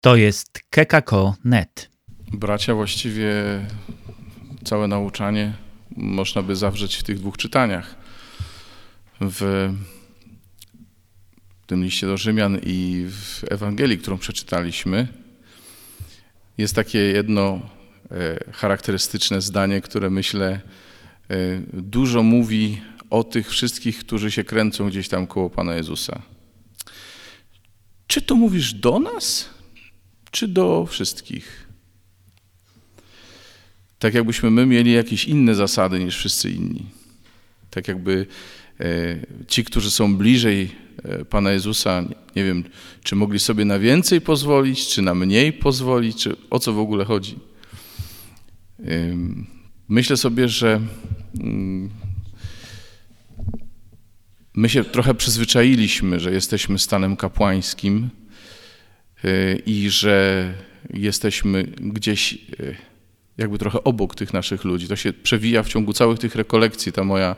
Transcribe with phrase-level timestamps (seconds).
[0.00, 1.90] To jest kekako.net.
[2.32, 3.32] Bracia, właściwie
[4.64, 5.54] całe nauczanie
[5.96, 7.94] można by zawrzeć w tych dwóch czytaniach.
[9.20, 9.72] W
[11.66, 15.08] tym liście do Rzymian i w Ewangelii, którą przeczytaliśmy,
[16.58, 17.60] jest takie jedno
[18.10, 20.60] e, charakterystyczne zdanie, które myślę e,
[21.72, 26.22] dużo mówi o tych wszystkich, którzy się kręcą gdzieś tam koło Pana Jezusa.
[28.06, 29.57] Czy to mówisz do nas,
[30.30, 31.68] czy do wszystkich?
[33.98, 36.86] Tak jakbyśmy my mieli jakieś inne zasady niż wszyscy inni.
[37.70, 38.26] Tak jakby
[38.80, 38.86] e,
[39.48, 40.70] ci, którzy są bliżej
[41.04, 42.04] e, Pana Jezusa,
[42.36, 42.64] nie wiem,
[43.02, 47.04] czy mogli sobie na więcej pozwolić, czy na mniej pozwolić, czy o co w ogóle
[47.04, 47.38] chodzi.
[49.88, 50.80] Myślę sobie, że
[51.40, 51.90] mm,
[54.54, 58.10] my się trochę przyzwyczailiśmy, że jesteśmy stanem kapłańskim
[59.66, 60.54] i że
[60.94, 62.76] jesteśmy gdzieś y,
[63.38, 64.88] jakby trochę obok tych naszych ludzi.
[64.88, 67.36] To się przewija w ciągu całych tych rekolekcji, ta moja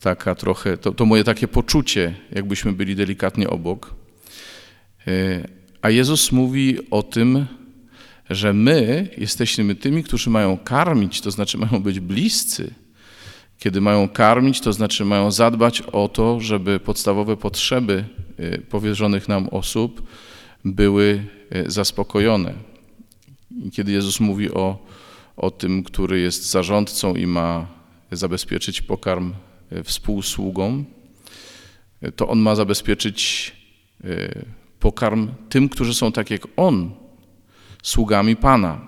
[0.00, 3.94] taka trochę, to, to moje takie poczucie, jakbyśmy byli delikatnie obok.
[5.08, 5.48] Y,
[5.82, 7.46] a Jezus mówi o tym,
[8.30, 12.74] że my jesteśmy tymi, którzy mają karmić, to znaczy mają być bliscy
[13.58, 18.04] kiedy mają karmić, to znaczy mają zadbać o to, żeby podstawowe potrzeby
[18.40, 20.02] y, powierzonych nam osób
[20.64, 21.26] były
[21.56, 22.54] y, zaspokojone.
[23.72, 24.86] Kiedy Jezus mówi o,
[25.36, 27.66] o tym, który jest zarządcą i ma
[28.12, 29.34] zabezpieczyć pokarm
[29.72, 30.84] y, współsługom,
[32.16, 33.52] to on ma zabezpieczyć
[34.80, 36.94] pokarm tym, którzy są tak jak on,
[37.82, 38.80] sługami Pana.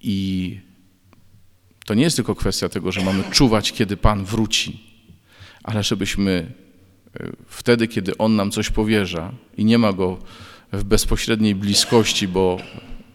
[0.00, 0.58] I
[1.86, 4.80] to nie jest tylko kwestia tego, że mamy czuwać, kiedy Pan wróci,
[5.62, 6.69] ale żebyśmy e,
[7.46, 10.18] wtedy, kiedy On nam coś powierza i nie ma go
[10.72, 12.58] w bezpośredniej bliskości, bo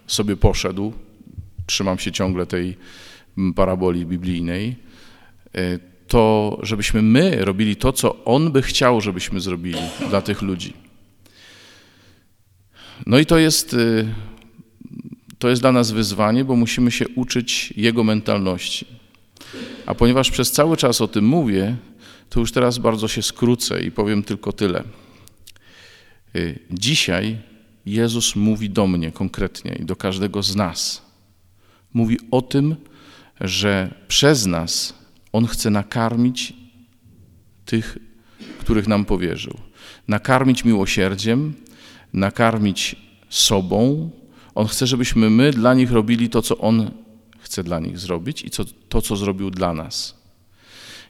[0.08, 0.94] sobie poszedł,
[1.66, 2.78] trzymam się ciągle tej
[3.56, 4.76] paraboli biblijnej,
[5.56, 9.80] e, to żebyśmy my robili to, co On by chciał, żebyśmy zrobili
[10.10, 10.74] dla tych ludzi.
[13.06, 13.78] No i to jest e,
[15.40, 18.86] to jest dla nas wyzwanie, bo musimy się uczyć Jego mentalności.
[19.86, 21.76] A ponieważ przez cały czas o tym mówię,
[22.30, 24.84] to już teraz bardzo się skrócę i powiem tylko tyle.
[26.36, 27.38] Y, dzisiaj
[27.86, 31.02] Jezus mówi do mnie konkretnie i do każdego z nas.
[31.94, 32.76] Mówi o tym,
[33.42, 34.94] że przez nas
[35.32, 36.54] On chce nakarmić
[37.66, 37.98] tych,
[38.60, 39.58] których nam powierzył.
[40.08, 41.54] Nakarmić miłosierdziem,
[42.14, 42.96] nakarmić
[43.30, 44.10] sobą,
[44.56, 46.92] on chce, żebyśmy my dla nich robili to, co On
[47.40, 50.25] chce dla nich zrobić i co, to, co zrobił dla nas.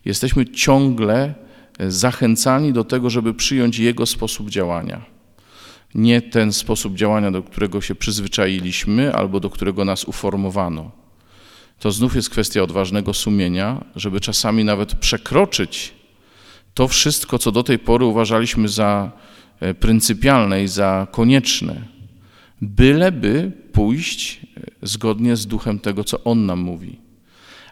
[0.05, 1.33] Jesteśmy ciągle
[1.79, 5.05] zachęcani do tego, żeby przyjąć Jego sposób działania.
[5.95, 10.91] Nie ten sposób działania, do którego się przyzwyczailiśmy albo do którego nas uformowano.
[11.79, 15.93] To znów jest kwestia odważnego sumienia, żeby czasami nawet przekroczyć
[16.73, 19.11] to wszystko, co do tej pory uważaliśmy za
[19.59, 21.81] e, pryncypialne i za konieczne
[22.61, 26.99] byleby pójść e, zgodnie z duchem tego, co On nam mówi.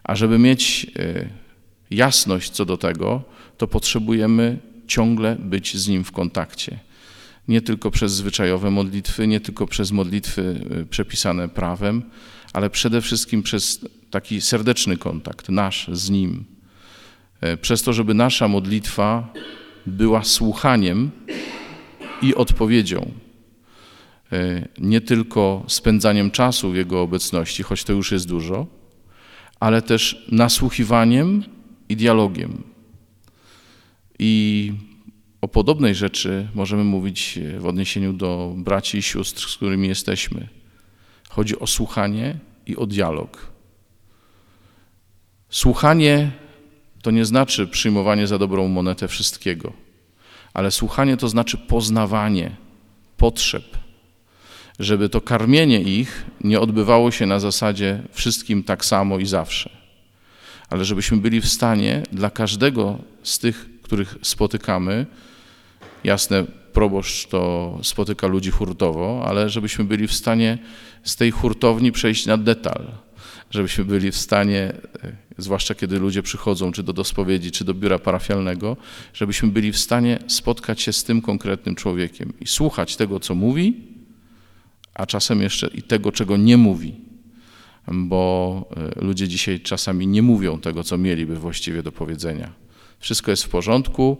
[0.03, 1.42] A żeby mieć e,
[1.93, 3.21] jasność co do tego,
[3.57, 6.79] to potrzebujemy ciągle być z Nim w kontakcie.
[7.47, 12.03] Nie tylko przez zwyczajowe modlitwy, nie tylko przez modlitwy e, przepisane prawem,
[12.53, 16.45] ale przede wszystkim przez taki serdeczny kontakt nasz z Nim.
[17.61, 19.33] Przez to, żeby nasza modlitwa
[19.85, 21.11] była słuchaniem
[22.21, 23.11] i odpowiedzią
[24.33, 28.67] E, nie tylko spędzaniem czasu w Jego obecności, choć to już jest dużo,
[29.59, 31.43] ale też nasłuchiwaniem
[31.89, 32.63] i dialogiem.
[34.19, 34.73] I
[35.41, 40.47] o podobnej rzeczy możemy mówić w odniesieniu do braci i sióstr, z którymi jesteśmy.
[41.29, 42.35] Chodzi o słuchanie
[42.65, 43.51] i o dialog.
[45.49, 46.31] Słuchanie
[47.01, 49.73] to nie znaczy przyjmowanie za dobrą monetę wszystkiego,
[50.53, 52.55] ale słuchanie to znaczy poznawanie
[53.17, 53.77] potrzeb,
[54.79, 59.69] żeby to karmienie ich nie odbywało się na zasadzie wszystkim tak samo i zawsze,
[60.69, 65.05] ale żebyśmy byli w stanie dla każdego z tych, których spotykamy,
[66.03, 70.57] jasne, proboszcz to spotyka ludzi hurtowo, ale żebyśmy byli w stanie
[71.03, 72.91] z tej hurtowni przejść na detal,
[73.51, 74.73] żebyśmy byli w stanie,
[75.03, 78.77] e, zwłaszcza kiedy ludzie przychodzą czy do dospowiedzi, czy do biura parafialnego,
[79.13, 83.81] żebyśmy byli w stanie spotkać się z tym konkretnym człowiekiem i słuchać tego, co mówi,
[84.93, 86.95] a czasem jeszcze i tego, czego nie mówi,
[87.87, 88.65] bo
[88.97, 92.53] e, ludzie dzisiaj czasami nie mówią tego, co mieliby właściwie do powiedzenia.
[92.99, 94.17] Wszystko jest w porządku,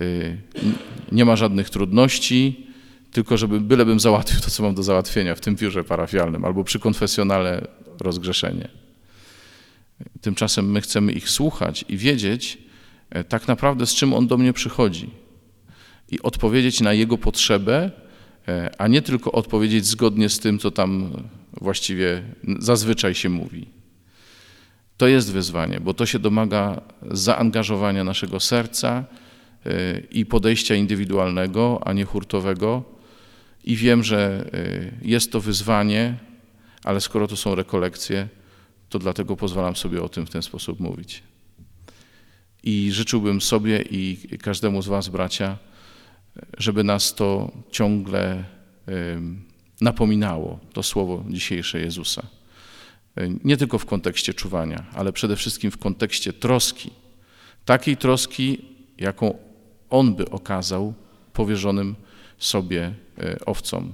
[0.00, 0.04] e,
[1.12, 2.66] nie ma żadnych trudności,
[3.12, 6.78] tylko żeby bylebym załatwił to, co mam do załatwienia w tym biurze parafialnym albo przy
[6.78, 7.66] konfesjonale
[8.00, 8.68] rozgrzeszenie.
[10.20, 12.58] Tymczasem my chcemy ich słuchać i wiedzieć
[13.10, 15.10] e, tak naprawdę, z czym on do mnie przychodzi
[16.10, 17.90] i odpowiedzieć na jego potrzebę,
[18.78, 21.22] a nie tylko odpowiedzieć zgodnie z tym, co tam
[21.60, 22.22] właściwie
[22.58, 23.68] zazwyczaj się mówi.
[24.96, 26.80] To jest wyzwanie, bo to się domaga
[27.10, 29.04] zaangażowania naszego serca
[29.66, 32.84] e, i podejścia indywidualnego, a nie hurtowego.
[33.64, 34.50] I wiem, że
[35.02, 36.18] jest to wyzwanie,
[36.84, 38.28] ale skoro to są rekolekcje,
[38.88, 41.22] to dlatego pozwalam sobie o tym w ten sposób mówić.
[42.62, 45.58] I życzyłbym sobie i każdemu z Was, bracia,
[46.58, 48.44] żeby nas to ciągle
[49.80, 52.26] napominało, to słowo dzisiejsze Jezusa.
[53.44, 56.90] Nie tylko w kontekście czuwania, ale przede wszystkim w kontekście troski.
[57.64, 58.64] Takiej troski,
[58.98, 59.38] jaką
[59.90, 60.94] On by okazał
[61.32, 61.94] powierzonym
[62.38, 63.92] sobie e, owcom.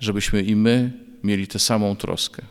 [0.00, 0.92] Żebyśmy i my
[1.24, 2.42] mieli tę samą troskę.